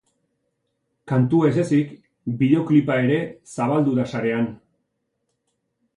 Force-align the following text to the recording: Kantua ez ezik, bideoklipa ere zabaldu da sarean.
Kantua 1.11 1.51
ez 1.51 1.59
ezik, 1.65 1.91
bideoklipa 2.41 2.97
ere 3.09 3.19
zabaldu 3.67 3.95
da 4.01 4.07
sarean. 4.15 4.49